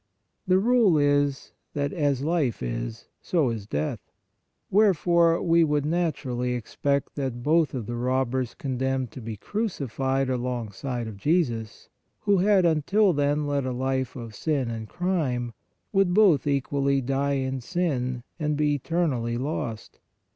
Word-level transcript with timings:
The 0.47 0.57
rule 0.57 0.97
is 0.97 1.51
that 1.75 1.93
"as 1.93 2.23
life 2.23 2.63
is, 2.63 3.07
so 3.21 3.51
is 3.51 3.67
death." 3.67 3.99
Wherefore 4.71 5.39
we 5.43 5.63
would 5.63 5.85
naturally 5.85 6.53
expect 6.53 7.13
that 7.17 7.43
both 7.43 7.75
of 7.75 7.85
the 7.85 7.95
robbers 7.95 8.55
condemned 8.55 9.11
to 9.11 9.21
be 9.21 9.37
crucified 9.37 10.27
alongside 10.27 11.07
of 11.07 11.17
Jesus, 11.17 11.87
who 12.21 12.39
had 12.39 12.65
until 12.65 13.13
then 13.13 13.45
led 13.45 13.63
a 13.67 13.71
life 13.73 14.15
of 14.15 14.33
sin 14.33 14.71
and 14.71 14.89
crime, 14.89 15.53
would 15.93 16.15
both 16.15 16.47
equally 16.47 16.99
die 17.01 17.33
in 17.33 17.61
sin 17.61 18.23
and 18.39 18.57
be 18.57 18.73
eternally 18.73 19.37
lost. 19.37 19.99